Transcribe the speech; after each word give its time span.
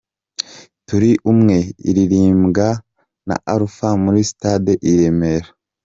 Turi 0.87 1.11
umwe’ 1.31 1.57
iririmbwa 1.89 2.67
na 3.27 3.35
Alpha 3.53 3.89
muri 4.03 4.19
Stade 4.31 4.73
i 4.89 4.91
Remera:. 4.99 5.49